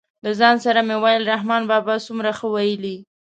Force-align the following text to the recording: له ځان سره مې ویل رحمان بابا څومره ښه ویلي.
له 0.23 0.31
ځان 0.39 0.55
سره 0.65 0.79
مې 0.87 0.95
ویل 1.03 1.23
رحمان 1.33 1.63
بابا 1.71 1.95
څومره 2.05 2.29
ښه 2.37 2.47
ویلي. 2.53 2.95